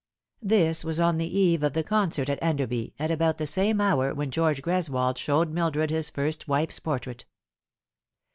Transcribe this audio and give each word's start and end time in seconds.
This 0.41 0.83
was 0.83 0.99
on 0.99 1.19
the 1.19 1.39
eve 1.39 1.61
of 1.61 1.73
the 1.73 1.83
concert 1.83 2.27
at 2.27 2.41
Enderby, 2.41 2.95
at 2.97 3.11
about 3.11 3.37
the 3.37 3.45
same 3.45 3.79
hour 3.79 4.15
when 4.15 4.31
George 4.31 4.63
Greswold 4.63 5.17
showed 5.19 5.51
Mildred 5.53 5.91
his 5.91 6.09
first 6.09 6.47
wife's 6.47 6.79
portrait. 6.79 7.25